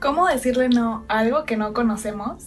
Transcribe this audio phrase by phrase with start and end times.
[0.00, 2.44] ¿Cómo decirle no a algo que no conocemos?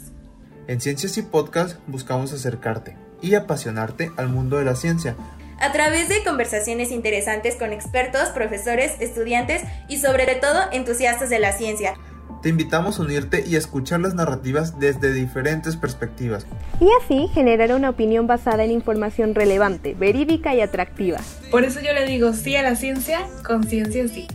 [0.68, 5.16] En Ciencias y Podcast buscamos acercarte y apasionarte al mundo de la ciencia.
[5.60, 11.52] A través de conversaciones interesantes con expertos, profesores, estudiantes y sobre todo entusiastas de la
[11.52, 11.94] ciencia.
[12.42, 16.48] Te invitamos a unirte y a escuchar las narrativas desde diferentes perspectivas.
[16.82, 21.20] Y así generar una opinión basada en información relevante, verídica y atractiva.
[21.52, 24.28] Por eso yo le digo sí a la ciencia, con ciencia sí.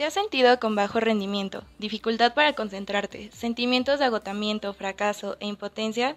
[0.00, 6.16] ¿Te has sentido con bajo rendimiento, dificultad para concentrarte, sentimientos de agotamiento, fracaso e impotencia,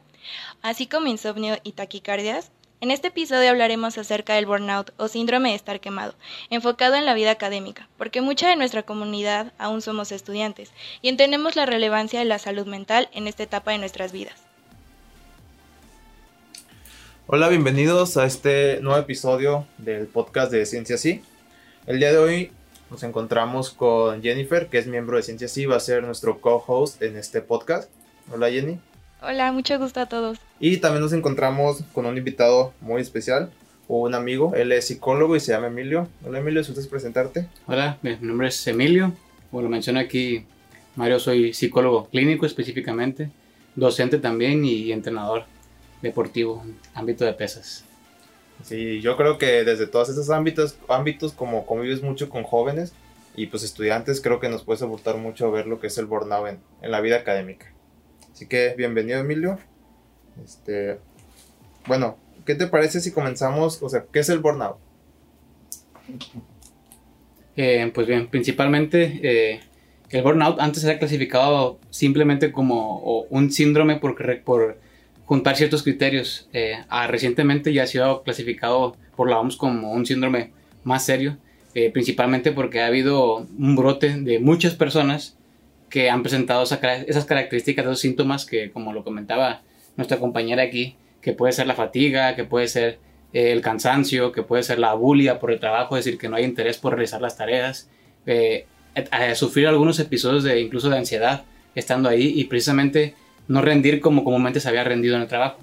[0.61, 2.49] así como insomnio y taquicardias?
[2.79, 6.15] En este episodio hablaremos acerca del burnout o síndrome de estar quemado,
[6.49, 10.71] enfocado en la vida académica, porque mucha de nuestra comunidad aún somos estudiantes
[11.02, 14.43] y entendemos la relevancia de la salud mental en esta etapa de nuestras vidas.
[17.27, 21.21] Hola, bienvenidos a este nuevo episodio del podcast de Ciencia Sí.
[21.86, 22.52] El día de hoy
[22.94, 27.02] nos encontramos con Jennifer, que es miembro de Ciencia Sí, va a ser nuestro co-host
[27.02, 27.89] en este podcast.
[28.31, 28.80] Hola Jenny.
[29.19, 30.38] Hola, mucho gusto a todos.
[30.59, 33.49] Y también nos encontramos con un invitado muy especial,
[33.88, 36.08] un amigo, él es psicólogo y se llama Emilio.
[36.23, 37.47] Hola Emilio, ¿si gustas presentarte?
[37.66, 39.11] Hola, mi nombre es Emilio.
[39.49, 40.45] Como lo menciona aquí
[40.95, 43.31] Mario, soy psicólogo clínico específicamente,
[43.75, 45.45] docente también y entrenador
[46.03, 47.86] deportivo en ámbito de pesas.
[48.64, 52.94] Sí, yo creo que desde todos esos ámbitos, ámbitos como convives mucho con jóvenes
[53.36, 56.47] y pues estudiantes, creo que nos puede aportar mucho ver lo que es el burnout
[56.47, 57.73] en, en la vida académica.
[58.31, 59.59] Así que bienvenido Emilio.
[60.44, 60.97] Este,
[61.88, 63.83] bueno, ¿qué te parece si comenzamos?
[63.83, 64.77] O sea, ¿qué es el burnout?
[67.55, 69.59] Eh, pues bien, principalmente eh,
[70.09, 74.80] el burnout antes era clasificado simplemente como un síndrome por, por
[75.25, 76.47] juntar ciertos criterios.
[76.53, 80.52] Eh, recientemente ya ha sido clasificado por la OMS como un síndrome
[80.83, 81.38] más serio,
[81.75, 85.37] eh, principalmente porque ha habido un brote de muchas personas
[85.89, 89.61] que han presentado esas características, esos síntomas que, como lo comentaba
[89.95, 92.99] nuestra compañera aquí, que puede ser la fatiga, que puede ser
[93.31, 96.36] eh, el cansancio, que puede ser la bulia por el trabajo, es decir, que no
[96.36, 97.89] hay interés por realizar las tareas,
[99.11, 101.43] a sufrir algunos episodios de incluso de ansiedad
[101.75, 103.15] estando ahí y precisamente
[103.48, 105.59] no rendir como comúnmente se había rendido en el trabajo.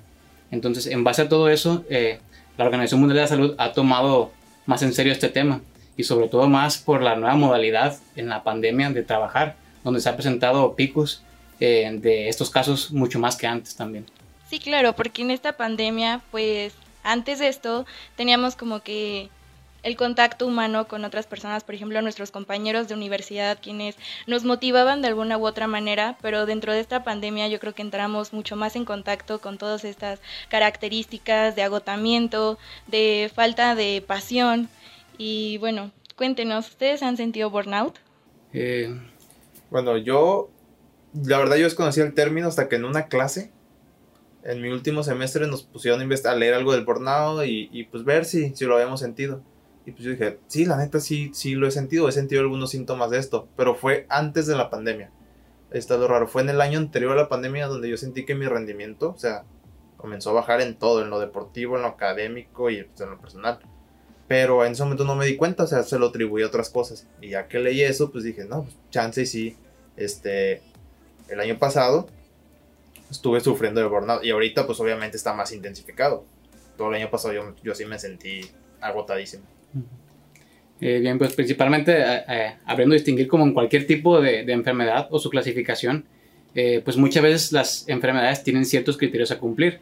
[0.51, 2.19] Entonces, en base a todo eso, eh,
[2.59, 4.33] la Organización Mundial de la Salud ha tomado
[4.67, 5.61] más en serio este tema
[5.97, 10.09] y sobre todo más por la nueva modalidad en la pandemia de trabajar, donde se
[10.09, 11.23] ha presentado picos
[11.61, 14.07] eh, de estos casos mucho más que antes también.
[14.49, 17.87] Sí, claro, porque en esta pandemia, pues antes de esto
[18.17, 19.29] teníamos como que
[19.83, 23.97] el contacto humano con otras personas, por ejemplo, nuestros compañeros de universidad, quienes
[24.27, 27.83] nos motivaban de alguna u otra manera, pero dentro de esta pandemia yo creo que
[27.83, 34.69] entramos mucho más en contacto con todas estas características de agotamiento, de falta de pasión.
[35.17, 37.99] Y bueno, cuéntenos, ¿ustedes han sentido burnout?
[38.53, 38.95] Eh,
[39.71, 40.51] bueno, yo,
[41.15, 43.51] la verdad yo desconocía el término hasta que en una clase,
[44.43, 48.25] en mi último semestre, nos pusieron a, leer algo del burnout y, y pues ver
[48.25, 49.43] si, si lo habíamos sentido.
[49.87, 52.71] Y pues yo dije, sí, la neta sí, sí lo he sentido, he sentido algunos
[52.71, 55.11] síntomas de esto, pero fue antes de la pandemia.
[55.71, 58.35] Está lo raro, fue en el año anterior a la pandemia donde yo sentí que
[58.35, 59.45] mi rendimiento, o sea,
[59.97, 63.21] comenzó a bajar en todo, en lo deportivo, en lo académico y pues, en lo
[63.21, 63.61] personal.
[64.29, 66.71] Pero en ese momento no me di cuenta, o sea, se lo atribuí a otras
[66.71, 67.07] cosas.
[67.21, 69.57] Y ya que leí eso, pues dije, no, pues chance y sí,
[69.97, 70.63] este,
[71.29, 72.09] el año pasado
[73.11, 76.25] estuve sufriendo de burnout y ahorita pues obviamente está más intensificado.
[76.77, 79.45] Todo el año pasado yo, yo sí me sentí agotadísimo.
[80.81, 85.19] Eh, bien, pues principalmente eh, eh, habiendo distinguir como en cualquier tipo de, enfermedad o
[85.19, 86.05] su clasificación,
[86.85, 89.79] pues muchas veces las enfermedades tienen ciertos criterios a cumplir.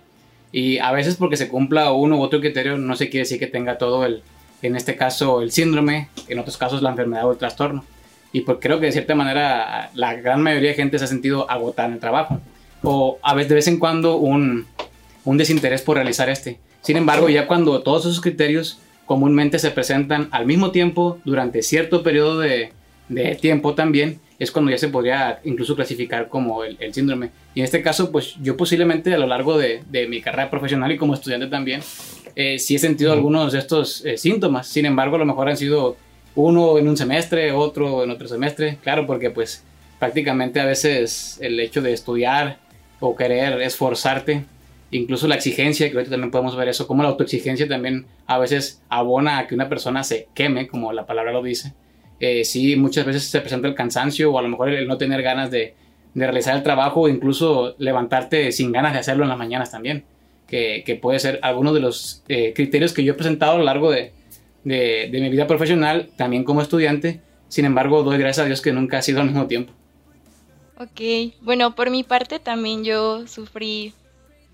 [0.53, 3.47] Y a veces porque se cumpla uno u otro criterio no se quiere decir que
[3.47, 4.23] tenga todo el,
[4.61, 7.85] en este caso el síndrome, en otros casos la enfermedad o el trastorno.
[8.33, 11.51] Y pues creo que de cierta manera la gran mayoría de gente se ha sentido
[11.51, 12.41] agotada en el trabajo.
[12.83, 14.67] O a veces de vez en cuando un,
[15.25, 16.59] un desinterés por realizar este.
[16.83, 18.79] Sin embargo, ya cuando todos esos criterios
[19.09, 22.73] comúnmente se presentan al mismo tiempo durante cierto periodo de,
[23.41, 27.31] tiempo también, es cuando ya se podría incluso clasificar como el, síndrome.
[27.55, 30.99] Y en este caso, pues yo posiblemente a lo largo de, mi carrera profesional y
[30.99, 31.81] como estudiante también,
[32.37, 34.69] eh, sí he sentido algunos de estos eh, síntomas.
[34.69, 35.97] Sin embargo, a lo mejor han sido
[36.35, 38.77] uno en un semestre, otro en otro semestre.
[38.83, 39.65] Claro, porque pues
[39.99, 42.59] prácticamente a veces el hecho de estudiar
[43.01, 44.45] o querer esforzarte
[44.91, 49.39] incluso la exigencia, que también podemos ver eso, como la autoexigencia también a veces abona
[49.39, 51.75] a que una persona se queme, como la palabra lo dice.
[52.21, 55.23] Eh, sí, muchas veces se presenta el cansancio o a lo mejor el no tener
[55.23, 55.75] ganas de,
[56.15, 60.05] de realizar el trabajo o incluso levantarte sin ganas de hacerlo en las mañanas también,
[60.47, 63.65] que, que puede ser alguno de los eh, criterios que yo he presentado a lo
[63.65, 64.13] largo de,
[64.65, 68.73] de, de, mi vida profesional, también como estudiante, Sin embargo, doy gracias a Dios que
[68.73, 69.73] nunca ha sido al mismo tiempo.
[70.79, 73.95] Ok, bueno, por mi parte también yo sufrí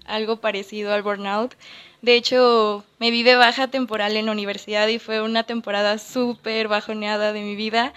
[0.06, 1.54] algo parecido al burnout.
[2.02, 6.68] De hecho, me vi de baja temporal en la universidad y fue una temporada súper
[6.68, 7.94] bajoneada de mi vida.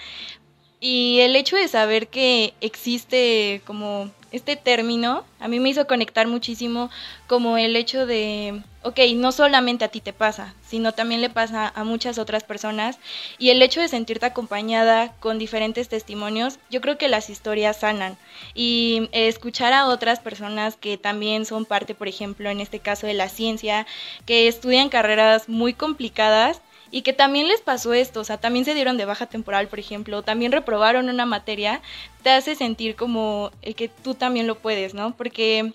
[0.79, 6.27] Y el hecho de saber que existe como este término a mí me hizo conectar
[6.27, 6.89] muchísimo
[7.27, 11.71] como el hecho de, ok, no solamente a ti te pasa, sino también le pasa
[11.75, 12.97] a muchas otras personas.
[13.37, 18.17] Y el hecho de sentirte acompañada con diferentes testimonios, yo creo que las historias sanan.
[18.55, 23.13] Y escuchar a otras personas que también son parte, por ejemplo, en este caso de
[23.13, 23.85] la ciencia,
[24.25, 26.61] que estudian carreras muy complicadas
[26.91, 29.79] y que también les pasó esto, o sea, también se dieron de baja temporal, por
[29.79, 31.81] ejemplo, también reprobaron una materia,
[32.23, 35.15] te hace sentir como el que tú también lo puedes, ¿no?
[35.15, 35.73] Porque,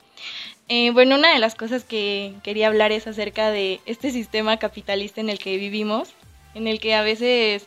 [0.68, 5.20] eh, bueno, una de las cosas que quería hablar es acerca de este sistema capitalista
[5.20, 6.10] en el que vivimos,
[6.54, 7.66] en el que a veces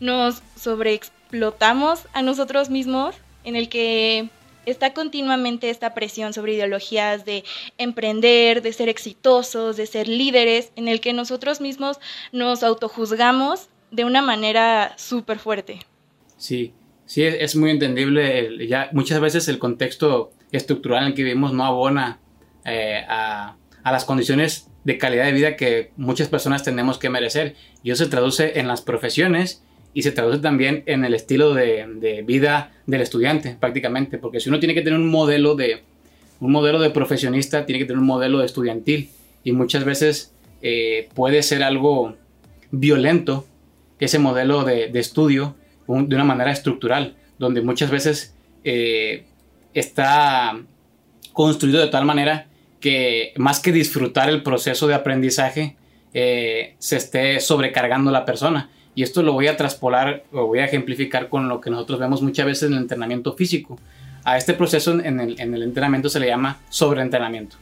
[0.00, 3.14] nos sobreexplotamos a nosotros mismos,
[3.44, 4.28] en el que
[4.66, 7.44] está continuamente esta presión sobre ideologías de
[7.78, 11.98] emprender, de ser exitosos, de ser líderes, en el que nosotros mismos
[12.32, 15.80] nos autojuzgamos de una manera súper fuerte.
[16.36, 16.72] Sí,
[17.06, 18.66] sí, es muy entendible.
[18.66, 22.20] ya muchas veces el contexto estructural en el que vivimos no abona
[22.64, 27.56] eh, a, a las condiciones de calidad de vida que muchas personas tenemos que merecer.
[27.82, 29.63] Y eso se traduce en las profesiones
[29.94, 34.58] y se traduce también en el estilo de, vida del estudiante prácticamente, porque si uno
[34.58, 35.82] tiene que tener un modelo de
[36.40, 39.08] un modelo de profesionista, tiene que tener un modelo de estudiantil
[39.44, 42.16] y muchas veces eh, puede ser algo
[42.70, 43.46] violento
[44.04, 45.56] ese modelo de, estudio
[45.86, 49.24] de una manera estructural, donde muchas veces eh,
[49.72, 50.60] está
[51.32, 52.46] construido de tal manera
[52.80, 55.76] que más que disfrutar el proceso de aprendizaje,
[56.12, 60.64] eh, se esté sobrecargando la persona y esto lo voy a traspolar o voy a
[60.64, 63.78] ejemplificar con lo que nosotros vemos muchas veces en el entrenamiento físico.
[64.24, 67.56] A este proceso en el, en el entrenamiento se le llama sobreentrenamiento.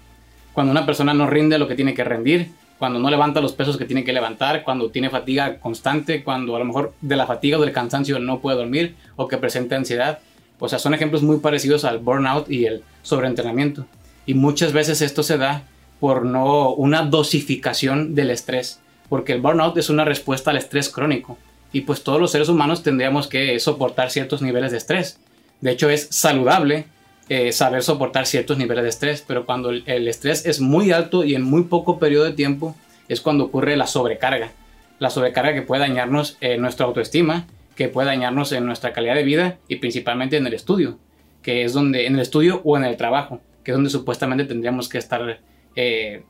[0.52, 3.76] Cuando una persona no rinde lo que tiene que rendir, cuando no levanta los pesos
[3.76, 7.56] que tiene que levantar, cuando tiene fatiga constante, cuando a lo mejor de la fatiga
[7.56, 10.19] o del cansancio no puede dormir o que presenta ansiedad.
[10.58, 13.87] O sea, son ejemplos muy parecidos al burnout y el sobreentrenamiento.
[14.26, 15.64] Y muchas veces esto se da
[16.00, 18.81] por no una dosificación del estrés
[19.12, 21.37] porque el burnout es una respuesta al estrés crónico
[21.70, 25.20] y pues todos los seres humanos tendríamos que soportar ciertos niveles de estrés.
[25.61, 26.87] De hecho es saludable
[27.29, 31.35] eh, saber soportar ciertos niveles de estrés, pero cuando el, estrés es muy alto y
[31.35, 32.75] en muy poco periodo de tiempo
[33.06, 34.53] es cuando ocurre la sobrecarga.
[34.99, 39.25] La sobrecarga que puede dañarnos en nuestra autoestima, que puede dañarnos en nuestra calidad de
[39.25, 40.97] vida y principalmente en el estudio,
[41.43, 44.88] que es donde, en el estudio o en el trabajo, que es donde supuestamente tendríamos
[44.88, 45.38] que estar
[45.76, 46.23] eh,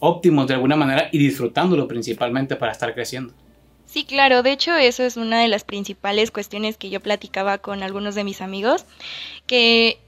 [0.00, 3.32] óptimos de alguna manera y disfrutándolo principalmente para estar creciendo.
[3.86, 7.82] Sí, claro, de hecho eso es una de las principales cuestiones que yo platicaba con
[7.82, 8.84] algunos de mis amigos,
[9.46, 9.98] que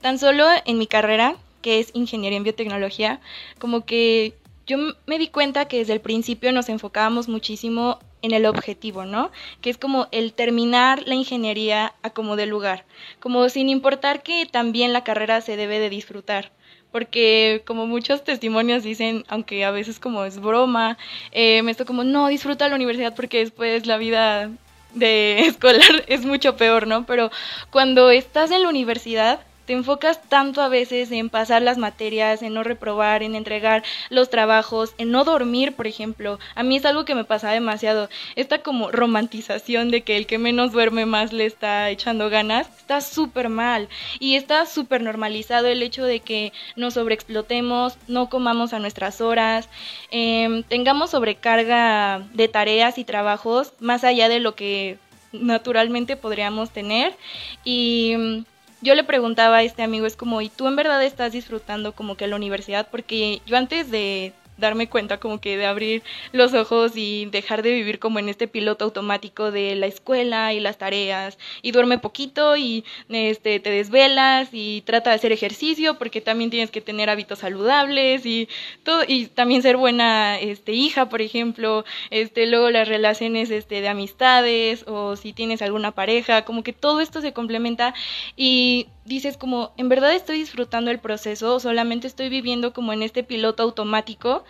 [0.00, 3.20] tan solo en mi carrera, que es ingeniería en biotecnología,
[3.58, 4.34] como que
[4.66, 9.30] yo me di cuenta que desde el principio nos enfocábamos muchísimo en el objetivo, ¿no?
[9.60, 12.86] Que es como el terminar la ingeniería a como de lugar,
[13.20, 16.52] como sin importar que también la carrera se debe de disfrutar
[16.94, 20.96] porque como muchos testimonios dicen, aunque a veces como es broma,
[21.32, 24.48] eh, me estoy como, no, disfruta la universidad porque después la vida
[24.94, 27.04] de escolar es mucho peor, ¿no?
[27.04, 27.32] Pero
[27.70, 32.54] cuando estás en la universidad, te enfocas tanto a veces en pasar las materias, en
[32.54, 36.38] no reprobar, en entregar los trabajos, en no dormir, por ejemplo.
[36.54, 38.08] A mí es algo que me pasa demasiado.
[38.36, 43.00] Esta como romantización de que el que menos duerme más le está echando ganas, está
[43.00, 43.88] súper mal.
[44.18, 49.68] Y está súper normalizado el hecho de que nos sobreexplotemos, no comamos a nuestras horas,
[50.10, 54.98] em, tengamos sobrecarga de tareas y trabajos más allá de lo que
[55.32, 57.16] naturalmente podríamos tener.
[57.64, 58.44] Y
[58.84, 62.16] yo le preguntaba a este amigo, es como, ¿y tú en verdad estás disfrutando como
[62.16, 62.86] que la universidad?
[62.90, 67.72] Porque yo antes de darme cuenta como que de abrir los ojos y dejar de
[67.72, 71.38] vivir como en este piloto automático de la escuela y las tareas.
[71.62, 76.70] Y duerme poquito y este te desvelas y trata de hacer ejercicio porque también tienes
[76.70, 78.48] que tener hábitos saludables y
[78.82, 81.84] todo y también ser buena este hija por ejemplo.
[82.10, 87.00] Este luego las relaciones este de amistades o si tienes alguna pareja como que todo
[87.00, 87.94] esto se complementa
[88.36, 93.02] y dices como, ¿en verdad estoy disfrutando el proceso o solamente estoy viviendo como en
[93.02, 94.44] este piloto automático?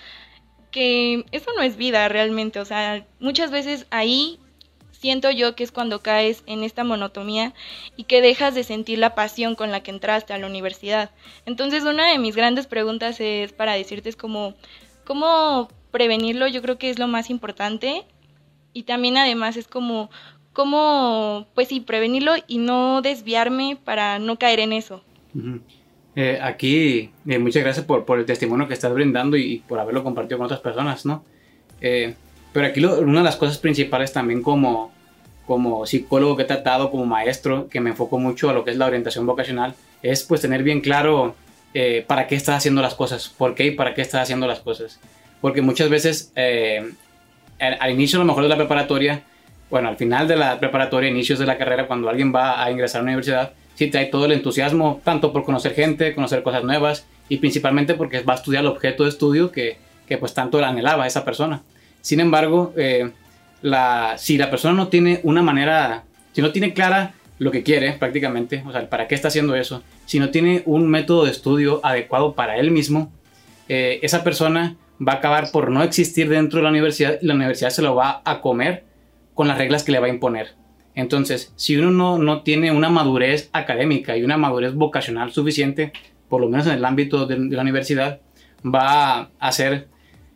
[0.70, 4.40] Que eso no es vida realmente, o sea, muchas veces ahí
[5.04, 7.52] siento yo que es cuando caes en esta monotomía
[7.94, 11.10] y que dejas de sentir la pasión con la que entraste a la universidad.
[11.44, 14.54] Entonces una de mis grandes preguntas es para decirte es como,
[15.04, 16.48] ¿cómo prevenirlo?
[16.48, 18.06] Yo creo que es lo más importante
[18.72, 20.10] y también además es como
[20.54, 25.02] cómo, pues sí, prevenirlo y no desviarme para no caer en eso.
[26.16, 30.02] Eh, aquí, eh, muchas gracias por, por, el testimonio que estás brindando y, por haberlo
[30.02, 31.24] compartido con otras personas, ¿no?
[31.80, 32.14] Eh,
[32.52, 34.92] pero aquí una de las cosas principales también como,
[35.44, 38.76] como psicólogo que he tratado, como maestro, que me enfoco mucho a lo que es
[38.76, 41.34] la orientación vocacional, es pues tener bien claro
[42.06, 45.00] para qué estás haciendo las cosas, por qué y para qué estás haciendo las cosas.
[45.40, 46.96] Porque muchas veces al,
[47.80, 49.24] al, inicio a lo mejor de la preparatoria,
[49.74, 53.00] bueno, al final de la preparatoria, inicios de la carrera, cuando alguien va a ingresar
[53.00, 57.08] a la universidad, sí trae todo el entusiasmo, tanto por conocer gente, conocer cosas nuevas
[57.28, 60.68] y principalmente porque va a estudiar el objeto de estudio que, que pues tanto la
[60.68, 61.62] anhelaba esa persona.
[62.02, 63.10] Sin embargo, eh,
[63.62, 67.94] la, si la persona no tiene una manera, si no tiene clara lo que quiere
[67.94, 71.80] prácticamente, o sea, para qué está haciendo eso, si no tiene un método de estudio
[71.82, 73.10] adecuado para él mismo,
[73.68, 77.34] eh, esa persona va a acabar por no existir dentro de la universidad y la
[77.34, 78.93] universidad se lo va a comer
[79.34, 80.54] con las reglas que le va a imponer.
[80.94, 85.92] Entonces, si uno no, tiene una madurez académica y una madurez vocacional suficiente,
[86.28, 88.20] por lo menos en el ámbito de, la universidad,
[88.64, 89.88] va a ser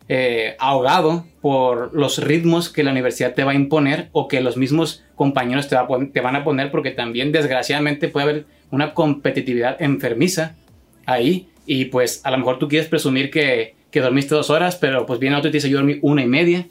[0.09, 4.57] eh, ahogado por los ritmos que la universidad te va a imponer o que los
[4.57, 5.77] mismos compañeros te,
[6.13, 10.55] te van a poner, porque también desgraciadamente puede haber una competitividad enfermiza
[11.05, 15.05] ahí y pues a lo mejor tú quieres presumir que, que dormiste dos horas, pero
[15.05, 16.67] pues viene otro y te dice yo dormí una y media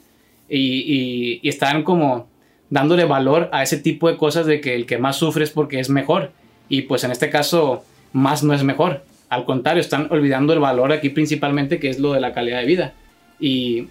[0.49, 2.27] y, están como
[2.69, 5.79] dándole valor a ese tipo de cosas de que el que más sufre es porque
[5.79, 6.31] es mejor.
[6.67, 9.03] Y pues en este caso, más no es mejor.
[9.29, 12.65] Al contrario, están olvidando el valor aquí principalmente que es lo de la calidad de
[12.65, 12.93] vida.
[13.39, 13.87] Y,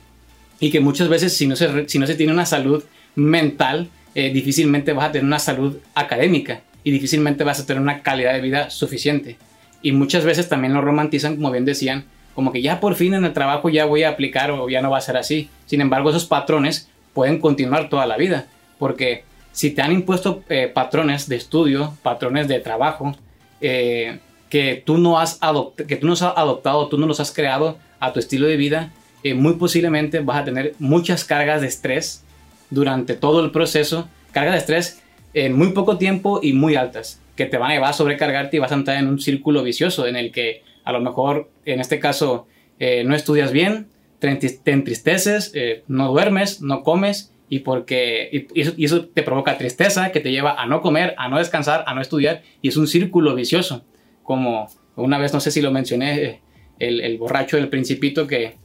[0.60, 2.82] que muchas veces si no se, tiene una salud
[3.14, 8.02] mental, eh, difícilmente vas a tener una salud académica y difícilmente vas a tener una
[8.02, 9.36] calidad de vida suficiente.
[9.82, 12.04] Y muchas veces también lo romantizan, como bien decían,
[12.38, 14.90] como que ya por fin en el trabajo ya voy a aplicar o ya no
[14.90, 15.50] va a ser así.
[15.66, 18.46] Sin embargo, esos patrones pueden continuar toda la vida,
[18.78, 23.16] porque si te han impuesto eh, patrones de estudio, patrones de trabajo,
[23.60, 25.40] eh, que, tú no has
[25.88, 28.92] que tú no has adoptado, tú no los has creado a tu estilo de vida,
[29.24, 32.22] eh, muy posiblemente vas a tener muchas cargas de estrés
[32.70, 35.02] durante todo el proceso, cargas de estrés
[35.34, 38.60] en muy poco tiempo y muy altas, que te van a llevar a sobrecargarte y
[38.60, 42.00] vas a entrar en un círculo vicioso en el que a lo mejor en este
[42.00, 42.46] caso
[42.78, 43.88] eh, no estudias bien,
[44.20, 44.30] te
[44.64, 50.30] entristeces, eh, no duermes, no comes y, porque, y eso, te provoca tristeza que te
[50.30, 53.84] lleva a no comer, a no descansar, a no estudiar y es un círculo vicioso.
[54.22, 54.66] Como
[54.96, 56.40] una vez, no sé si lo mencioné, eh,
[56.78, 58.56] el, borracho del principito que,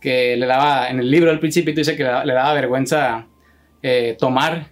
[0.00, 3.28] que, le daba, en el libro del principito dice que le, daba, vergüenza
[4.18, 4.66] tomar,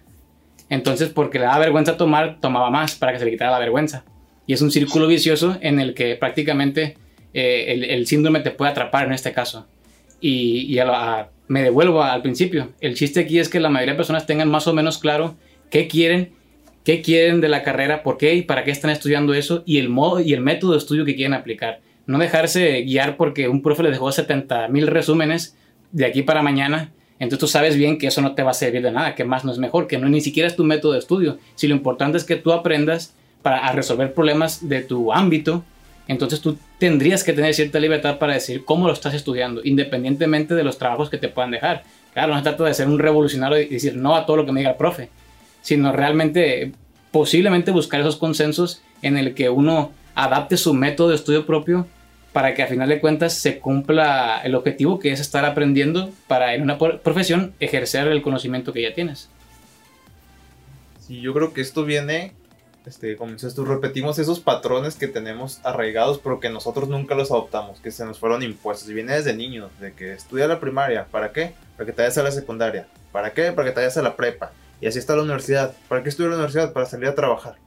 [0.67, 4.03] entonces porque le daba vergüenza tomar, tomaba más para que se le quitara la vergüenza.
[4.47, 6.95] Y es un círculo vicioso en el que prácticamente
[7.33, 9.67] eh, el, síndrome te puede atrapar en este caso.
[10.19, 10.79] Y,
[11.49, 12.73] me devuelvo al principio.
[12.81, 15.35] El chiste aquí es que la mayoría de personas tengan más o menos claro
[15.69, 16.33] qué quieren,
[16.83, 19.87] qué quieren de la carrera, por qué y para qué están estudiando eso y el
[19.87, 21.79] modo y el método de estudio que quieren aplicar.
[22.05, 25.57] No dejarse guiar porque un profe les dejó 70 mil resúmenes
[25.91, 26.91] de aquí para mañana.
[27.19, 29.45] Entonces tú sabes bien que eso no te va a servir de nada, que más
[29.45, 31.37] no es mejor, que no ni siquiera es tu método de estudio.
[31.55, 35.63] Si lo importante es que tú aprendas para resolver problemas de tu ámbito,
[36.07, 40.63] entonces tú tendrías que tener cierta libertad para decir cómo lo estás estudiando, independientemente de
[40.63, 41.83] los trabajos que te puedan dejar.
[42.13, 44.51] Claro, no se trata de ser un revolucionario y decir no a todo lo que
[44.51, 45.09] me diga el profe,
[45.61, 46.71] sino realmente
[47.11, 51.87] posiblemente buscar esos consensos en el que uno adapte su método de estudio propio
[52.33, 56.53] para que a final de cuentas se cumpla el objetivo que es estar aprendiendo para
[56.53, 59.29] en una profesión ejercer el conocimiento que ya tienes.
[60.99, 62.33] Sí, yo creo que esto viene
[62.87, 63.17] este,
[63.53, 68.05] tú, repetimos esos patrones que tenemos arraigados, pero que nosotros nunca los adoptamos, que se
[68.05, 68.89] nos fueron impuestos.
[68.89, 71.53] Y viene desde niños, de que estudia la primaria, ¿para qué?
[71.75, 72.87] Para que te vayas a la secundaria.
[73.11, 73.51] ¿Para qué?
[73.51, 74.53] Para que te vayas a la prepa.
[74.79, 75.75] Y así está la universidad.
[75.89, 76.71] ¿Para qué estudiar la universidad?
[76.71, 77.57] Para salir a trabajar.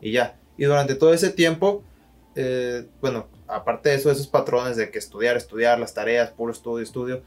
[0.00, 0.36] Y ya.
[0.56, 1.84] Y durante todo ese tiempo,
[2.34, 6.82] eh, bueno, aparte de eso, esos patrones de que estudiar, estudiar, las tareas, puro estudio,
[6.82, 7.22] estudio,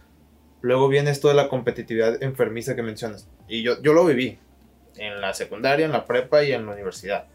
[0.60, 3.30] luego viene esto de la competitividad enfermiza que mencionas.
[3.48, 4.38] Y yo, yo lo viví
[4.98, 7.26] en la secundaria, en la prepa y en la universidad.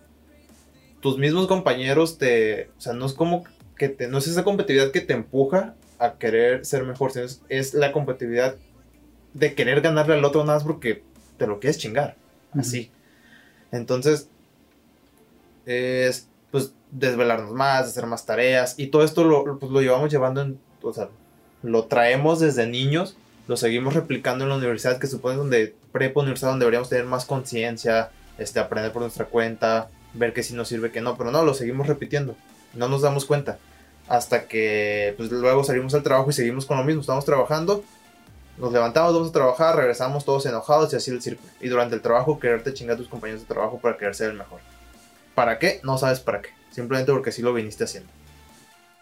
[1.01, 3.45] Tus mismos compañeros te, o sea, no es como
[3.77, 7.75] que te, no es esa competitividad que te empuja a querer ser mejor, sino es,
[7.75, 8.57] la competitividad
[9.35, 11.03] de querer ganarle al otro nada más porque
[11.37, 12.17] te lo quieres chingar,
[12.53, 12.91] así.
[13.71, 14.29] Entonces,
[15.67, 20.41] es pues desvelarnos más, hacer más tareas y todo esto lo, pues, lo llevamos llevando
[20.41, 21.09] en, o sea,
[21.63, 23.17] lo traemos desde niños
[23.49, 27.25] lo seguimos replicando en la universidad, que supone donde prepa universidad donde deberíamos tener más
[27.25, 31.45] conciencia, este, aprender por nuestra cuenta, ver que si nos sirve, que no, pero no,
[31.45, 32.35] lo seguimos repitiendo,
[32.75, 33.59] no nos damos cuenta.
[34.09, 37.83] Hasta que pues, luego salimos al trabajo y seguimos con lo mismo, estamos trabajando
[38.57, 41.51] Nos levantamos, vamos a trabajar, regresamos todos enojados y así el círculo.
[41.61, 44.37] Y durante el trabajo quererte chingar a tus compañeros de trabajo para querer ser el
[44.37, 44.61] mejor.
[45.35, 45.81] ¿Para qué?
[45.83, 46.51] No sabes para qué.
[46.71, 48.09] Simplemente porque sí lo viniste haciendo.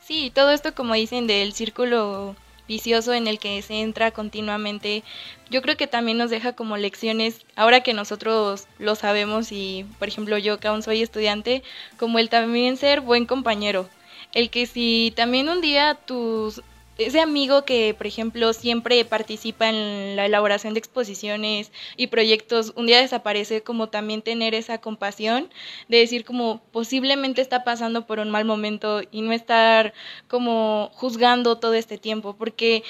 [0.00, 2.34] Sí, todo esto como dicen del círculo
[2.66, 5.02] vicioso en el que se entra continuamente,
[5.50, 10.08] yo creo que también nos deja como lecciones, ahora que nosotros lo sabemos y por
[10.08, 11.62] ejemplo yo que aún soy estudiante,
[11.98, 13.88] como el también ser buen compañero,
[14.32, 16.62] el que si también un día tus
[16.98, 22.86] ese amigo que, por ejemplo, siempre participa en la elaboración de exposiciones y proyectos, un
[22.86, 25.50] día desaparece, como también tener esa compasión
[25.88, 29.92] de decir como posiblemente está pasando por un mal momento y no estar
[30.28, 32.84] como juzgando todo este tiempo, porque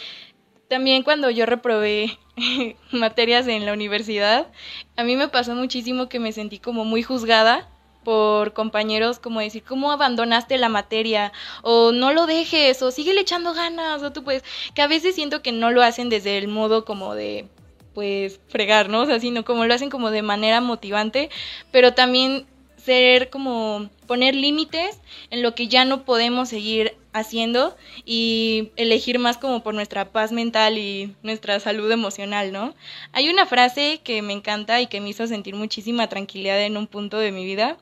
[0.68, 2.18] también cuando yo reprobé
[2.92, 4.50] materias en la universidad,
[4.96, 7.70] a mí me pasó muchísimo que me sentí como muy juzgada
[8.04, 11.32] por compañeros como decir, ¿cómo abandonaste la materia?
[11.62, 14.44] O no lo dejes, o sigue echando ganas, o tú puedes,
[14.74, 17.48] que a veces siento que no lo hacen desde el modo como de,
[17.94, 19.02] pues, fregar, ¿no?
[19.02, 21.30] O sea, sino como lo hacen como de manera motivante,
[21.72, 22.46] pero también
[22.76, 29.38] ser como poner límites en lo que ya no podemos seguir haciendo y elegir más
[29.38, 32.74] como por nuestra paz mental y nuestra salud emocional, ¿no?
[33.12, 36.88] Hay una frase que me encanta y que me hizo sentir muchísima tranquilidad en un
[36.88, 37.78] punto de mi vida,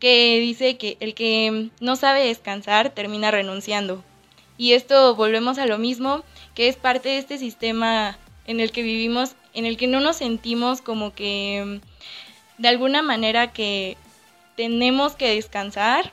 [0.00, 4.02] que dice que el que no sabe descansar termina renunciando.
[4.56, 6.24] Y esto volvemos a lo mismo,
[6.54, 10.16] que es parte de este sistema en el que vivimos, en el que no nos
[10.16, 11.80] sentimos como que
[12.56, 13.98] de alguna manera que
[14.56, 16.12] tenemos que descansar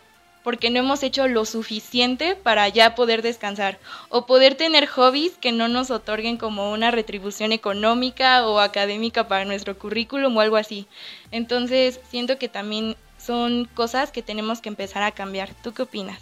[0.49, 3.77] porque no hemos hecho lo suficiente para ya poder descansar
[4.09, 9.45] o poder tener hobbies que no nos otorguen como una retribución económica o académica para
[9.45, 10.87] nuestro currículum o algo así.
[11.29, 15.49] Entonces, siento que también son cosas que tenemos que empezar a cambiar.
[15.61, 16.19] ¿Tú qué opinas?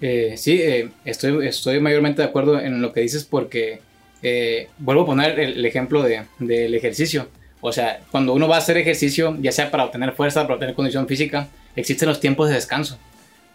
[0.00, 3.82] Eh, sí, eh, estoy, estoy mayormente de acuerdo en lo que dices porque
[4.20, 7.28] eh, vuelvo a poner el, ejemplo de, del ejercicio.
[7.60, 10.74] O sea, cuando uno va a hacer ejercicio, ya sea para obtener fuerza, para obtener
[10.74, 12.98] condición física, existen los tiempos de descanso.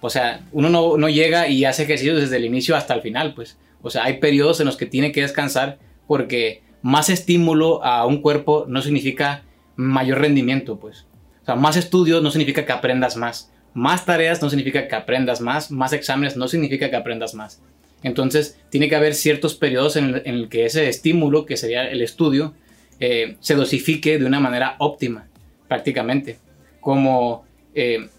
[0.02, 3.34] O sea, uno no, no, llega y hace ejercicio desde el inicio hasta el final,
[3.34, 3.58] pues.
[3.82, 8.22] O sea, hay periodos en los que tiene que descansar porque más estímulo a un
[8.22, 9.44] cuerpo no significa
[9.76, 11.06] mayor rendimiento, pues.
[11.42, 13.52] O sea, más estudios no significa que aprendas más.
[13.74, 15.72] Más tareas no significa que aprendas más.
[15.72, 17.62] Más exámenes no significa que aprendas más.
[18.04, 22.54] Entonces, tiene que haber ciertos periodos en el, que ese estímulo, que sería el estudio,
[23.00, 25.28] eh, se dosifique de una manera óptima,
[25.68, 26.38] prácticamente.
[26.82, 28.10] Como eh,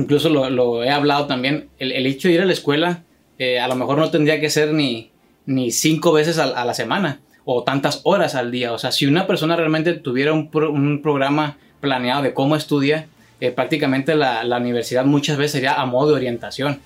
[0.00, 3.02] incluso lo, he hablado también, el, hecho de ir a la escuela
[3.38, 5.10] eh, a lo mejor no tendría que ser ni,
[5.46, 8.72] ni cinco veces a, la semana o tantas horas al día.
[8.72, 13.06] O sea, si una persona realmente tuviera un, programa planeado de cómo estudia,
[13.54, 16.80] prácticamente la, la, universidad muchas veces sería a modo de orientación.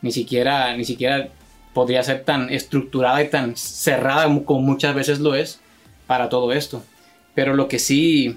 [0.00, 1.28] Ni siquiera, ni siquiera
[1.74, 5.60] podría ser tan estructurada y tan cerrada como muchas veces lo es
[6.06, 6.82] para todo esto.
[7.34, 8.36] Pero lo que sí,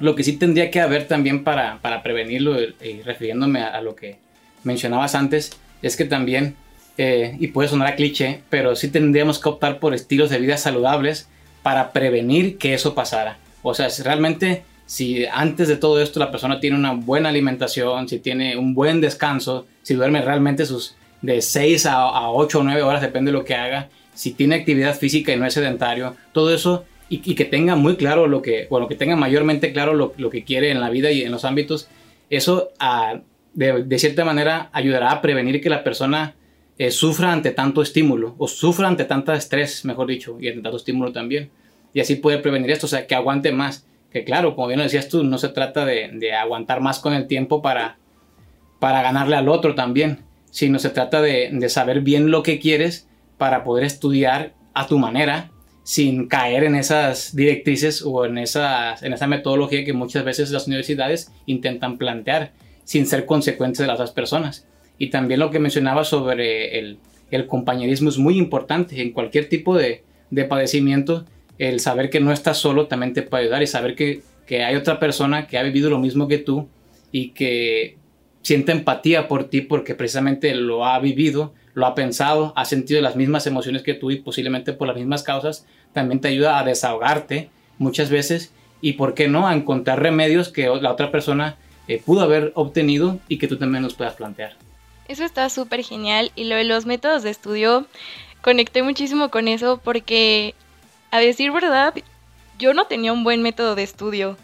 [0.00, 4.18] lo que sí tendría que haber también para, para prevenirlo, y refiriéndome a, lo que
[4.64, 6.56] mencionabas antes, es que también,
[6.98, 10.56] eh, y puede sonar a cliché, pero sí tendríamos que optar por estilos de vida
[10.56, 11.28] saludables
[11.62, 13.38] para prevenir que eso pasara.
[13.62, 18.08] O sea, si realmente si antes de todo esto la persona tiene una buena alimentación,
[18.08, 22.62] si tiene un buen descanso, si duerme realmente sus de 6 a, a 8 o
[22.64, 26.16] 9 horas, depende de lo que haga, si tiene actividad física y no es sedentario,
[26.32, 30.30] todo eso y, que tenga muy claro lo que, bueno, que tenga mayormente claro lo,
[30.30, 31.88] que quiere en la vida y en los ámbitos,
[32.30, 33.20] eso ah,
[33.52, 36.36] de, cierta manera ayudará a prevenir que la persona
[36.78, 40.76] eh, sufra ante tanto estímulo o sufra ante tanto estrés, mejor dicho, y ante tanto
[40.76, 41.50] estímulo también.
[41.92, 43.84] Y así puede prevenir esto, o sea, que aguante más.
[44.12, 47.60] Que claro, como bien decías tú, no se trata de, aguantar más con el tiempo
[47.60, 47.98] para,
[48.78, 50.20] para ganarle al otro también,
[50.52, 55.50] sino se trata de saber bien lo que quieres para poder estudiar a tu manera
[55.82, 60.66] sin caer en esas directrices o en, esas, en esa metodología que muchas veces las
[60.66, 62.52] universidades intentan plantear
[62.84, 64.66] sin ser consecuentes de las otras personas.
[64.98, 66.98] Y también lo que mencionaba sobre el,
[67.30, 71.24] el compañerismo es muy importante en cualquier tipo de, de, padecimiento.
[71.58, 74.76] El saber que no estás solo también te puede ayudar y saber que, que hay
[74.76, 76.68] otra persona que ha vivido lo mismo que tú
[77.12, 77.96] y que
[78.42, 83.16] siente empatía por ti porque precisamente lo ha vivido lo ha pensado, ha sentido las
[83.16, 87.50] mismas emociones que tú y posiblemente por las mismas causas, también te ayuda a desahogarte
[87.78, 91.56] muchas veces y, ¿por qué no?, a encontrar remedios que la otra persona
[91.88, 94.54] eh, pudo haber obtenido y que tú también nos puedas plantear.
[95.08, 97.86] Eso está súper genial y lo de los métodos de estudio,
[98.42, 100.54] conecté muchísimo con eso porque,
[101.10, 101.94] a decir verdad,
[102.58, 104.36] yo no tenía un buen método de estudio.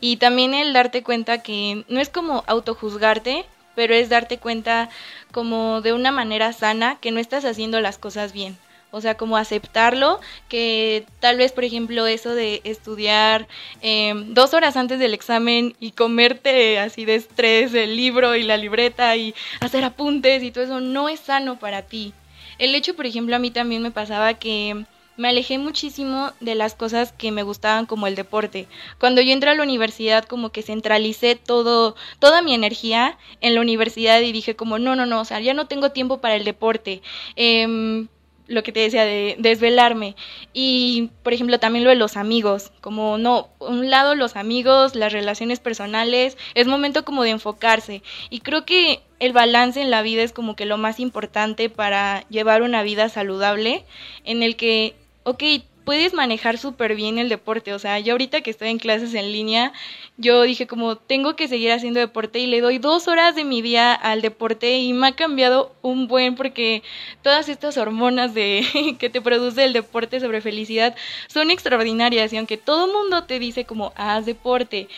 [0.00, 3.44] Y también el darte cuenta que no es como autojuzgarte,
[3.74, 4.88] pero es darte cuenta
[5.32, 8.56] como de una manera sana que no estás haciendo las cosas bien.
[8.90, 13.48] O sea, como aceptarlo, que tal vez, por ejemplo, eso de estudiar
[13.82, 18.56] em, dos horas antes del examen y comerte así de estrés el libro y la
[18.56, 22.14] libreta y hacer apuntes y todo eso no es sano para ti.
[22.58, 24.84] El hecho, por ejemplo, a mí también me pasaba que
[25.16, 28.66] me alejé muchísimo de las cosas que me gustaban como el deporte.
[28.98, 33.60] Cuando yo entré a la universidad como que centralicé todo toda mi energía en la
[33.60, 36.44] universidad y dije como no, no, no, o sea, ya no tengo tiempo para el
[36.44, 37.02] deporte.
[37.36, 38.06] Eh,
[38.46, 40.16] lo que te decía de desvelarme
[40.52, 45.12] y por ejemplo también lo de los amigos como no un lado los amigos las
[45.12, 50.22] relaciones personales es momento como de enfocarse y creo que el balance en la vida
[50.22, 53.84] es como que lo más importante para llevar una vida saludable
[54.24, 54.94] en el que
[55.24, 55.42] ok,
[55.84, 57.74] puedes manejar súper bien el deporte.
[57.74, 59.72] O sea, yo ahorita que estoy en clases en línea,
[60.16, 63.62] yo dije como tengo que seguir haciendo deporte y le doy dos horas de mi
[63.62, 66.82] día al deporte y me ha cambiado un buen porque
[67.22, 70.96] todas estas hormonas de que te produce el deporte sobre felicidad
[71.28, 74.88] son extraordinarias y aunque todo mundo te dice como haz deporte,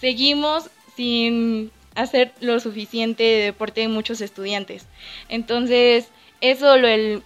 [0.00, 4.86] seguimos sin hacer lo suficiente de deporte de muchos estudiantes.
[5.28, 6.08] Entonces,
[6.40, 7.22] eso lo el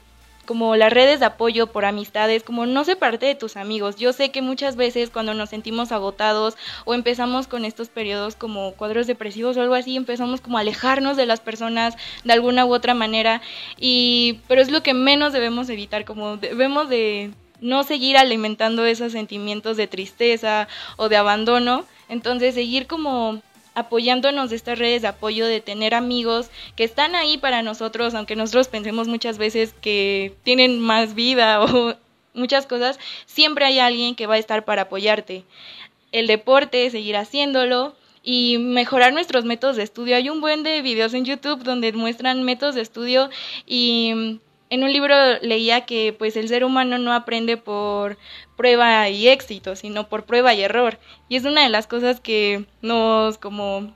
[0.51, 3.95] como las redes de apoyo por amistades, como no se parte de tus amigos.
[3.95, 8.73] Yo sé que muchas veces cuando nos sentimos agotados o empezamos con estos periodos como
[8.73, 12.75] cuadros depresivos o algo así, empezamos como a alejarnos de las personas de alguna u
[12.75, 13.41] otra manera
[13.79, 19.13] y pero es lo que menos debemos evitar, como debemos de no seguir alimentando esos
[19.13, 23.41] sentimientos de tristeza o de abandono, entonces seguir como
[23.75, 28.37] apoyándonos de estas redes de apoyo, de tener amigos que están ahí para nosotros, aunque
[28.37, 31.95] nosotros pensemos muchas veces que tienen más vida o
[32.35, 35.45] muchas cosas, siempre hay alguien que va a estar para apoyarte.
[36.13, 40.17] El deporte, seguir haciéndolo y mejorar nuestros métodos de estudio.
[40.17, 43.31] Hay un buen de videos en YouTube donde muestran métodos de estudio
[43.67, 48.17] y en un libro leía que pues el ser humano no aprende por
[48.57, 50.99] prueba y éxito, sino por prueba y error.
[51.29, 53.93] Y es una de las cosas que nos como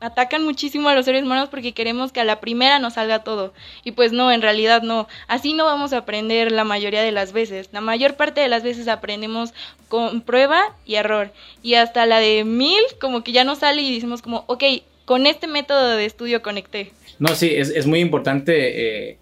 [0.00, 3.54] atacan muchísimo a los seres humanos porque queremos que a la primera nos salga todo.
[3.82, 5.08] Y pues no, en realidad no.
[5.28, 7.70] Así no vamos a aprender la mayoría de las veces.
[7.72, 9.54] La mayor parte de las veces aprendemos
[9.88, 11.32] con prueba y error.
[11.62, 14.64] Y hasta la de mil como que ya nos sale y decimos como, ok,
[15.06, 16.92] con este método de estudio conecté.
[17.18, 19.18] No, sí, es, es muy importante eh,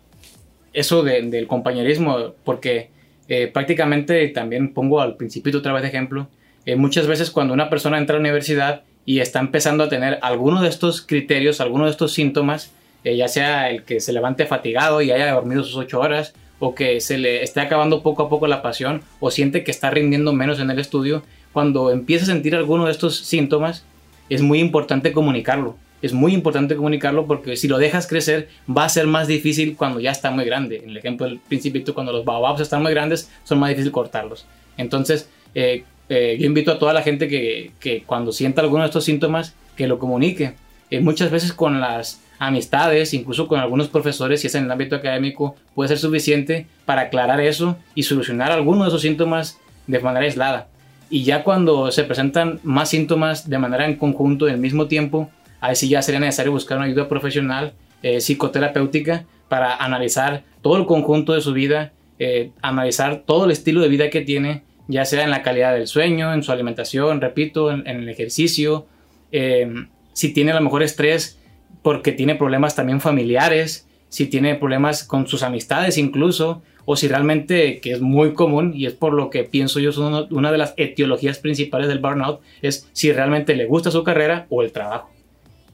[0.72, 2.90] eso del compañerismo, porque
[3.28, 6.28] eh, prácticamente también pongo al principito otra vez de ejemplo,
[6.64, 10.18] eh, muchas veces cuando una persona entra a la universidad y está empezando a tener
[10.22, 12.72] alguno de estos criterios, alguno de estos síntomas,
[13.04, 16.74] eh, ya sea el que se levante fatigado y haya dormido sus ocho horas, o
[16.74, 20.32] que se le esté acabando poco a poco la pasión, o siente que está rindiendo
[20.32, 23.84] menos en el estudio, cuando empieza a sentir alguno de estos síntomas,
[24.28, 28.88] es muy importante comunicarlo es muy importante comunicarlo porque si lo dejas crecer va a
[28.88, 30.82] ser más difícil cuando ya está muy grande.
[30.84, 34.46] En el ejemplo del principito, cuando los baobabs están muy grandes, son más difícil cortarlos.
[34.76, 38.88] Entonces, eh, eh, yo invito a toda la gente que, que, cuando sienta alguno de
[38.88, 40.54] estos síntomas, que lo comunique.
[40.90, 44.96] Eh, muchas veces con las amistades, incluso con algunos profesores, si es en el ámbito
[44.96, 50.24] académico, puede ser suficiente para aclarar eso y solucionar alguno de esos síntomas de manera
[50.24, 50.68] aislada.
[51.10, 55.30] Y ya cuando se presentan más síntomas de manera en conjunto, en el mismo tiempo,
[55.60, 60.86] ahí sí ya sería necesario buscar una ayuda profesional eh, psicoterapéutica para analizar todo el
[60.86, 65.24] conjunto de su vida, eh, analizar todo el estilo de vida que tiene, ya sea
[65.24, 68.86] en la calidad del sueño, en su alimentación, repito, en, el ejercicio,
[69.32, 71.38] em, si tiene a lo mejor estrés
[71.82, 77.80] porque tiene problemas también familiares, si tiene problemas con sus amistades incluso, o si realmente,
[77.80, 80.72] que es muy común y es por lo que pienso yo, son una de las
[80.78, 85.10] etiologías principales del burnout, es si realmente le gusta su carrera o el trabajo.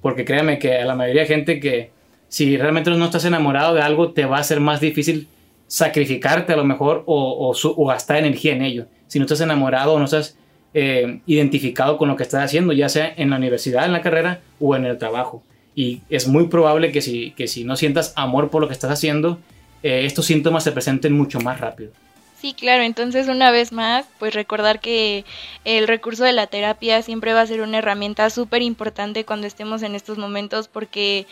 [0.05, 1.90] Porque créeme que a la mayoría de gente que
[2.29, 5.29] si realmente no estás enamorado de algo, te va a ser más difícil
[5.67, 8.85] sacrificarte a lo mejor o, o, gastar energía en ello.
[9.07, 10.37] Si no estás enamorado o no estás
[10.75, 14.43] eh, identificado con lo que estás haciendo, ya sea en la universidad, en la carrera
[14.61, 15.43] o en el trabajo.
[15.75, 18.90] Y es muy probable que si, que si no sientas amor por lo que estás
[18.90, 19.38] haciendo,
[19.83, 21.93] eh, estos síntomas se presenten mucho más rápido.
[22.44, 25.24] Sí, claro, entonces una vez más, pues recordar que
[25.64, 29.83] el recurso de la terapia siempre va a ser una herramienta súper importante cuando estemos
[29.83, 31.26] en estos momentos porque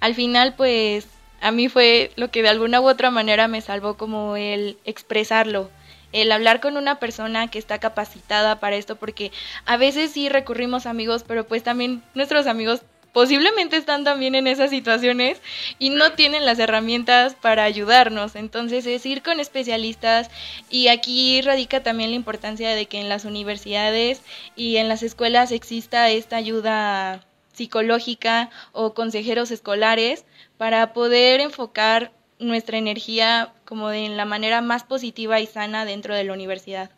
[0.00, 1.06] al final pues
[1.42, 5.70] a mí fue lo que de alguna u otra manera me salvó como el expresarlo,
[6.12, 9.32] el hablar con una persona que está capacitada para esto, porque
[9.66, 12.80] a veces sí recurrimos a amigos, pero pues también nuestros amigos
[13.14, 15.40] posiblemente están también en esas situaciones
[15.78, 18.34] y no tienen las herramientas para ayudarnos.
[18.34, 20.28] Entonces es ir con especialistas
[20.68, 24.20] y aquí radica también la importancia de que en las universidades
[24.56, 30.24] y en las escuelas exista esta ayuda psicológica o consejeros escolares
[30.58, 36.24] para poder enfocar nuestra energía como de la manera más positiva y sana dentro de
[36.24, 36.90] la universidad.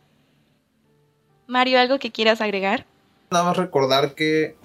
[1.45, 2.87] Mario, ¿algo que quieras agregar?
[3.29, 4.55] Nada más recordar que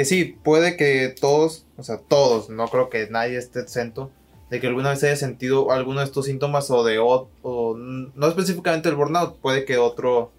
[0.00, 4.10] que sí, puede que todos, o sea, todos, no creo que nadie esté exento
[4.48, 7.28] de que alguna vez haya sentido alguno de estos síntomas o de o,
[7.76, 10.32] no específicamente el burnout, puede que otro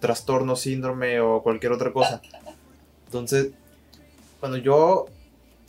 [0.00, 2.20] trastorno, síndrome o cualquier otra cosa.
[3.06, 3.52] Entonces,
[4.40, 5.06] cuando yo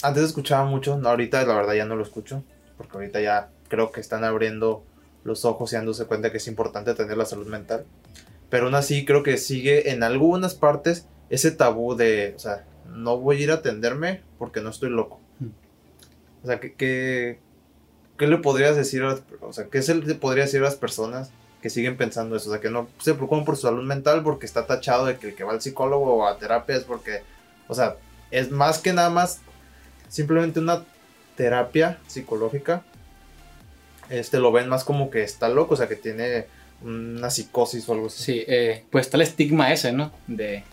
[0.02, 2.44] antes escuchaba mucho, no, ahorita la verdad ya no lo escucho,
[2.76, 4.84] porque ahorita ya creo que están abriendo
[5.24, 7.86] los ojos y dándose cuenta que es importante tener la salud mental.
[8.50, 13.18] Pero aún así creo que sigue en algunas partes ese tabú de, o sea, no
[13.18, 15.20] voy a ir a atenderme porque no estoy loco.
[16.44, 20.62] O sea, ¿qué, qué, le podrías decir a, o sea, qué se le podría decir
[20.62, 22.50] a las personas que siguen pensando eso?
[22.50, 25.30] O sea, que no se preocupan por su salud mental porque está tachado de que
[25.30, 27.24] el que va al psicólogo o a terapia es porque,
[27.68, 27.96] o sea,
[28.30, 29.40] es más que nada más
[30.08, 30.84] simplemente una
[31.36, 32.84] terapia psicológica.
[34.10, 36.46] Este lo ven más como que está loco, o sea, que tiene
[36.84, 38.24] una psicosis o algo así.
[38.24, 40.12] Sí, eh, pues está el estigma ese, ¿no?
[40.28, 40.64] De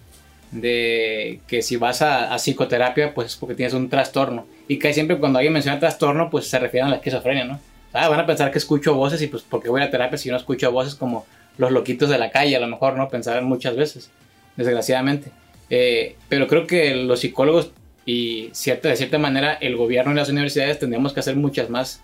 [0.53, 4.47] de que si vas a, psicoterapia, pues es porque tienes un trastorno.
[4.69, 7.61] Y que siempre cuando alguien menciona trastorno, pues se refiere a la esquizofrenia, ¿no?
[7.93, 10.37] Ah, van a pensar que escucho voces y pues porque voy a terapia si no
[10.37, 11.27] escucho voces como
[11.59, 13.09] los loquitos de la calle, a lo mejor, ¿no?
[13.09, 14.11] Pensar muchas veces,
[14.57, 15.31] desgraciadamente.
[15.69, 17.73] Eh, pero creo que los psicólogos
[18.05, 22.01] y cierta, de cierta manera el gobierno y las universidades tendríamos que hacer muchas más,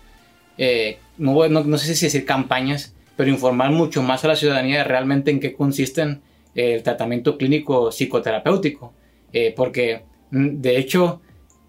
[0.57, 4.79] eh, no, no, no sé si decir campañas, pero informar mucho más a la ciudadanía
[4.79, 6.21] de realmente en qué consisten
[6.59, 8.93] el tratamiento clínico psicoterapéutico,
[9.33, 11.21] eh, porque mm, de hecho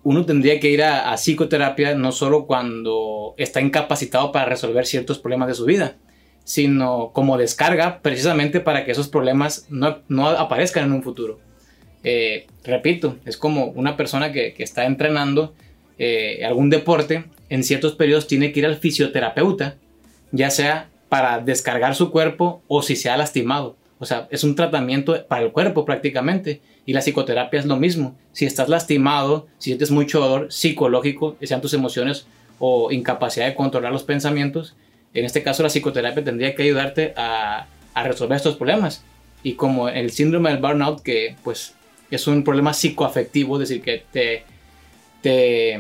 [0.03, 5.48] uno tendría que ir a, psicoterapia no solo cuando está incapacitado para resolver ciertos problemas
[5.48, 5.96] de su vida,
[6.44, 11.38] sino como descarga precisamente para que esos problemas no, aparezcan en un futuro.
[12.03, 15.55] Eh, repito, es como una persona que, está entrenando
[15.98, 19.76] eh, algún deporte, en ciertos periodos tiene que ir al fisioterapeuta,
[20.33, 23.76] ya sea para descargar su cuerpo o si se ha lastimado.
[24.01, 26.61] O sea, es un tratamiento para el cuerpo prácticamente.
[26.87, 28.17] Y la psicoterapia es lo mismo.
[28.33, 32.27] Si estás lastimado, si sientes mucho dolor psicológico, sean tus emociones
[32.59, 34.75] o incapacidad de controlar los pensamientos,
[35.13, 37.67] en este caso la psicoterapia tendría que ayudarte a,
[38.03, 39.03] resolver estos problemas.
[39.43, 41.75] Y como el síndrome del burnout, que pues
[42.11, 44.45] es un problema psicoafectivo, es decir, que te,
[45.21, 45.79] te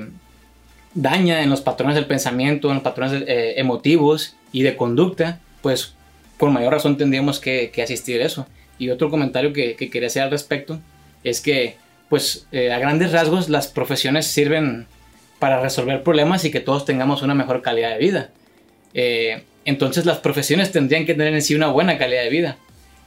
[0.94, 5.94] daña en los patrones del pensamiento, en los patrones eh, emotivos y de conducta, pues
[6.40, 8.46] por mayor razón tendríamos que, asistir a eso.
[8.78, 10.80] Y otro comentario que, quería hacer al respecto
[11.22, 11.76] es que,
[12.08, 14.86] pues, eh, a grandes rasgos, las profesiones sirven
[15.38, 18.30] para resolver problemas y que todos tengamos una mejor calidad de vida.
[18.94, 22.56] Eh, entonces, las profesiones tendrían que tener en sí una buena calidad de vida.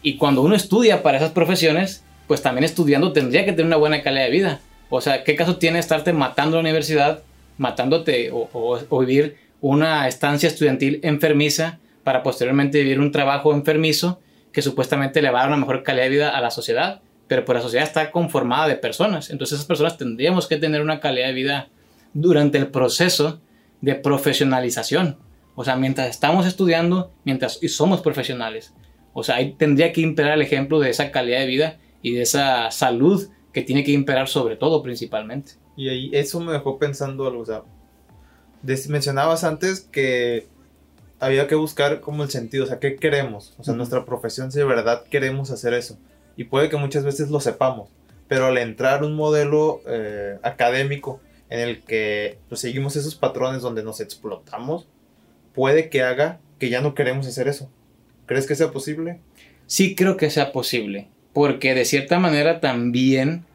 [0.03, 4.03] Y cuando uno estudia para esas profesiones, pues también estudiando tendría que tener una buena
[4.03, 4.59] calidad de vida.
[4.91, 7.23] O sea, ¿qué caso tiene estarte matando en la universidad,
[7.57, 14.19] matándote o vivir una estancia estudiantil enfermiza para posteriormente vivir un trabajo enfermizo
[14.51, 17.45] que supuestamente le va a dar una mejor calidad de vida a la sociedad, pero
[17.45, 21.27] pues la sociedad está conformada de personas, entonces esas personas tendríamos que tener una calidad
[21.27, 21.69] de vida
[22.13, 23.41] durante el proceso
[23.81, 25.17] de profesionalización,
[25.55, 28.73] o sea, mientras estamos estudiando, mientras y somos profesionales,
[29.13, 32.21] o sea, ahí tendría que imperar el ejemplo de esa calidad de vida y de
[32.21, 35.53] esa salud que tiene que imperar sobre todo principalmente.
[35.75, 37.63] Y ahí eso me dejó pensando algo, o sea,
[38.89, 40.47] mencionabas antes que
[41.23, 43.53] había que buscar como el sentido, o sea, ¿qué queremos?
[43.57, 45.97] O sea, nuestra profesión, si de verdad queremos hacer eso.
[46.35, 47.89] Y puede que muchas veces lo sepamos,
[48.27, 53.83] pero al entrar un modelo eh, académico en el que pues, seguimos esos patrones donde
[53.83, 54.87] nos explotamos,
[55.53, 57.69] puede que haga que ya no queremos hacer eso.
[58.25, 59.19] ¿Crees que sea posible?
[59.67, 63.45] Sí creo que sea posible, porque de cierta manera también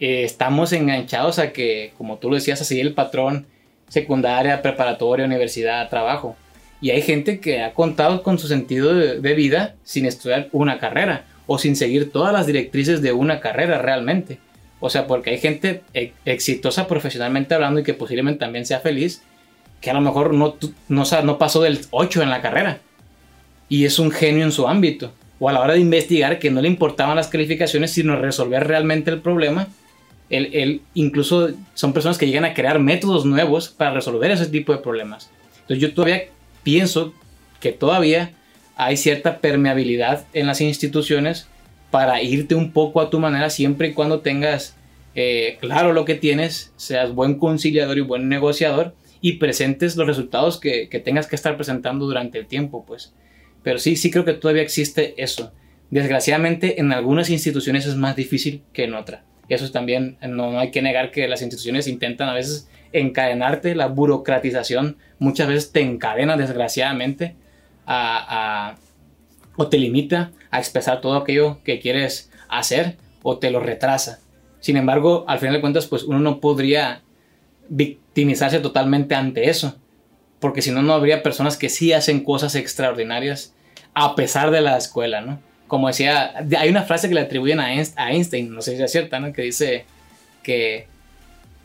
[0.00, 3.46] eh, estamos enganchados a que, como tú lo decías, a seguir el patrón
[3.88, 6.36] secundaria, preparatoria, universidad, trabajo.
[6.84, 11.24] Y hay gente que ha contado con su sentido de, vida sin estudiar una carrera
[11.46, 14.36] o sin seguir todas las directrices de una carrera realmente.
[14.80, 19.22] O sea, porque hay gente e, exitosa profesionalmente hablando y que posiblemente también sea feliz,
[19.80, 22.80] que a lo mejor no, no, pasó del 8 en la carrera
[23.70, 25.10] y es un genio en su ámbito.
[25.38, 29.10] O a la hora de investigar que no le importaban las calificaciones, sino resolver realmente
[29.10, 29.68] el problema.
[30.28, 34.70] Él, él, incluso son personas que llegan a crear métodos nuevos para resolver ese tipo
[34.74, 35.30] de problemas.
[35.62, 36.24] Entonces yo todavía
[36.64, 37.14] pienso
[37.60, 38.32] que todavía
[38.76, 41.46] hay cierta permeabilidad en las instituciones
[41.90, 44.76] para irte un poco a tu manera siempre y cuando tengas
[45.14, 50.58] eh, claro lo que tienes, seas buen conciliador y buen negociador y presentes los resultados
[50.58, 53.14] que, tengas que estar presentando durante el tiempo, pues.
[53.62, 55.52] Pero sí, sí creo que todavía existe eso.
[55.90, 59.22] Desgraciadamente en algunas instituciones es más difícil que en otras.
[59.48, 63.86] Eso también no, no hay que negar que las instituciones intentan a veces encadenarte, la
[63.86, 67.34] burocratización muchas veces te encadena desgraciadamente
[69.56, 74.20] o te limita a expresar todo aquello que quieres hacer o te lo retrasa.
[74.60, 77.02] Sin embargo, al final de cuentas, pues uno no podría
[77.68, 79.76] victimizarse totalmente ante eso,
[80.40, 83.54] porque si no, no habría personas que sí hacen cosas extraordinarias
[83.94, 85.40] a pesar de la escuela, ¿no?
[85.66, 89.18] Como decía, hay una frase que le atribuyen a Einstein, no sé si es cierta,
[89.18, 89.32] ¿no?
[89.32, 89.86] Que dice
[90.42, 90.86] que,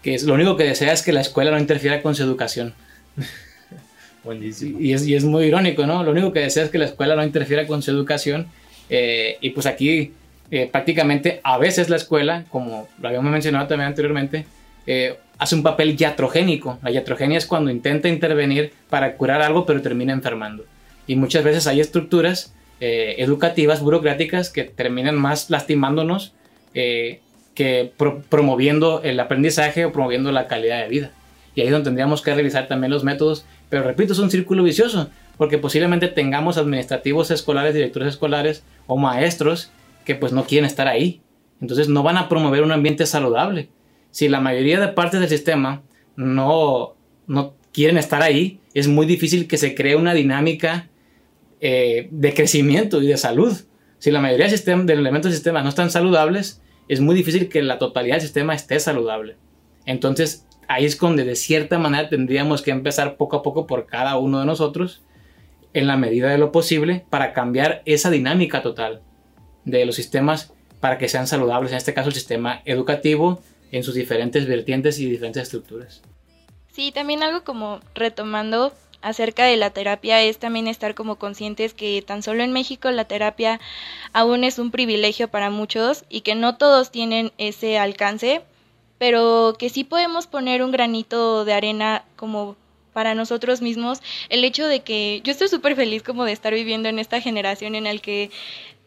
[0.01, 2.73] que lo único que desea es que la escuela no interfiera con su educación.
[4.23, 4.79] Buenísimo.
[4.79, 6.03] Y es, muy irónico, ¿no?
[6.03, 8.47] Lo único que desea es que la escuela no interfiera con su educación.
[8.89, 10.13] Eh, y pues aquí
[10.51, 14.45] eh, prácticamente a veces la escuela, como lo habíamos mencionado también anteriormente,
[14.87, 16.79] eh, hace un papel iatrogénico.
[16.83, 20.65] La iatrogenia es cuando intenta intervenir para curar algo pero termina enfermando.
[21.07, 26.33] Y muchas veces hay estructuras educativas, burocráticas, que terminan más lastimándonos
[26.73, 31.11] que pro promoviendo el aprendizaje o promoviendo la calidad de vida.
[31.59, 33.43] Y ahí es donde tendríamos que revisar también los métodos.
[33.67, 39.69] Pero repito, es un círculo vicioso, porque posiblemente tengamos administrativos escolares, directores escolares o maestros
[40.05, 41.19] que pues no quieren estar ahí.
[41.59, 43.67] Entonces no van a promover un ambiente saludable.
[44.09, 45.83] Si la mayoría de partes del sistema
[46.15, 46.95] no,
[47.27, 50.87] no quieren estar ahí, es muy difícil que se cree una dinámica
[51.59, 53.51] eh, de crecimiento y de salud.
[53.97, 57.49] Si la mayoría del, sistema, de elementos del sistema no están saludables, es muy difícil
[57.49, 59.35] que la totalidad del sistema esté saludable.
[59.85, 64.17] Entonces, ahí es donde de cierta manera tendríamos que empezar poco a poco por cada
[64.17, 65.01] uno de nosotros,
[65.73, 69.01] en la medida de lo posible, para cambiar esa dinámica total
[69.65, 73.95] de los sistemas para que sean saludables, en este caso el sistema educativo en sus
[73.95, 76.01] diferentes vertientes y diferentes estructuras.
[76.71, 82.03] Sí, también algo como retomando acerca de la terapia es también estar como conscientes que
[82.05, 83.59] tan solo en México la terapia
[84.13, 88.43] aún es un privilegio para muchos y que no todos tienen ese alcance,
[88.99, 92.55] pero que sí podemos poner un granito de arena como
[92.93, 96.89] para nosotros mismos el hecho de que yo estoy súper feliz como de estar viviendo
[96.89, 98.29] en esta generación en la que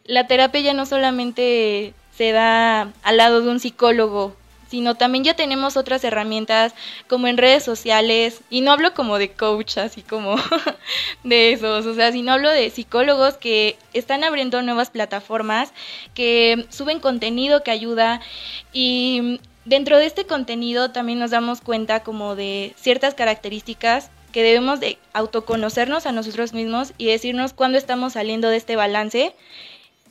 [0.04, 4.36] la terapia ya no solamente se da al lado de un psicólogo
[4.72, 6.72] sino también ya tenemos otras herramientas
[7.06, 10.36] como en redes sociales, y no hablo como de coach, así como
[11.24, 15.74] de esos, o sea, sino hablo de psicólogos que están abriendo nuevas plataformas,
[16.14, 18.22] que suben contenido que ayuda
[18.72, 24.80] y dentro de este contenido también nos damos cuenta como de ciertas características que debemos
[24.80, 29.34] de autoconocernos a nosotros mismos y decirnos cuándo estamos saliendo de este balance,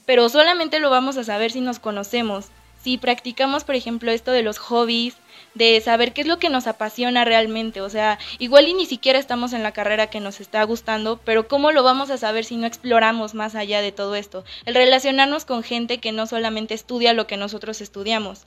[0.05, 2.51] pero solamente lo vamos a saber si nos conocemos
[2.83, 5.15] si practicamos, por ejemplo, esto de los hobbies,
[5.53, 9.19] de saber qué es lo que nos apasiona realmente, o sea, igual y ni siquiera
[9.19, 12.55] estamos en la carrera que nos está gustando, pero ¿cómo lo vamos a saber si
[12.55, 14.43] no exploramos más allá de todo esto?
[14.65, 18.45] El relacionarnos con gente que no solamente estudia lo que nosotros estudiamos.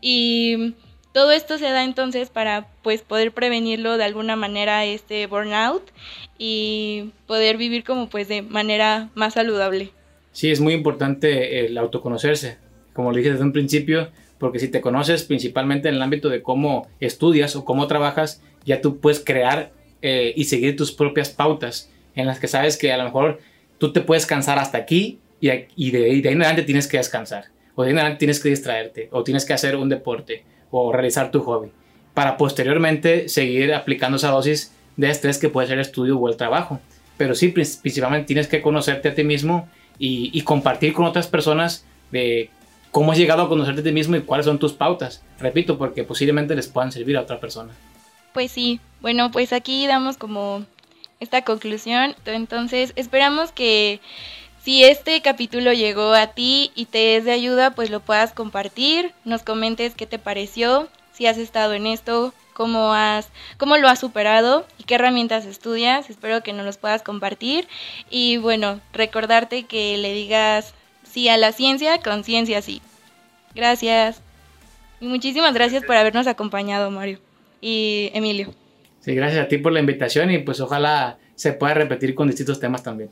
[0.00, 0.74] Y
[1.12, 5.82] todo esto se da entonces para pues poder prevenirlo de alguna manera este burnout
[6.38, 9.90] y poder vivir como pues de manera más saludable.
[10.32, 12.58] Sí, es muy importante el autoconocerse,
[12.92, 16.42] como le dije desde un principio, porque si te conoces principalmente en el ámbito de
[16.42, 21.90] cómo estudias o cómo trabajas, ya tú puedes crear eh, y seguir tus propias pautas
[22.14, 23.40] en las que sabes que a lo mejor
[23.78, 26.86] tú te puedes cansar hasta aquí y, y, de, y de ahí en adelante tienes
[26.86, 27.46] que descansar,
[27.80, 31.70] o adelante tienes que distraerte, o tienes que hacer un deporte, o realizar tu hobby,
[32.14, 36.36] para posteriormente seguir aplicando esa dosis de estrés que puede ser el estudio o el
[36.36, 36.80] trabajo.
[37.16, 41.84] Pero sí, principalmente tienes que conocerte a ti mismo y, y compartir con otras personas
[42.10, 42.50] de
[42.90, 45.22] cómo has llegado a conocerte a ti mismo y cuáles son tus pautas.
[45.38, 47.72] Repito, porque posiblemente les puedan servir a otra persona.
[48.32, 50.64] Pues sí, bueno, pues aquí damos como
[51.20, 52.14] esta conclusión.
[52.24, 54.00] Entonces, esperamos que
[54.62, 59.12] si este capítulo llegó a ti y te es de ayuda, pues lo puedas compartir,
[59.24, 63.98] nos comentes qué te pareció, si has estado en esto, cómo has cómo lo has
[63.98, 66.10] superado y qué herramientas estudias.
[66.10, 67.68] Espero que nos los puedas compartir
[68.10, 72.82] y bueno, recordarte que le digas sí a la ciencia, con ciencia sí.
[73.54, 74.20] Gracias.
[75.00, 77.18] Y muchísimas gracias por habernos acompañado, Mario
[77.62, 78.54] y Emilio.
[79.00, 82.60] Sí, gracias a ti por la invitación y pues ojalá se pueda repetir con distintos
[82.60, 83.10] temas también.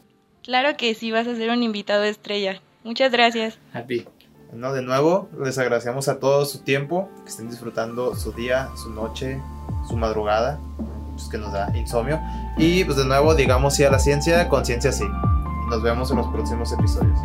[0.48, 2.62] Claro que sí, vas a ser un invitado estrella.
[2.82, 3.58] Muchas gracias.
[3.74, 4.06] A ti.
[4.50, 8.88] Bueno, de nuevo, les agradecemos a todos su tiempo, que estén disfrutando su día, su
[8.88, 9.42] noche,
[9.86, 10.58] su madrugada,
[11.12, 12.18] pues que nos da insomnio.
[12.56, 15.04] Y pues de nuevo, digamos sí a la ciencia, conciencia sí.
[15.68, 17.20] Nos vemos en los próximos episodios.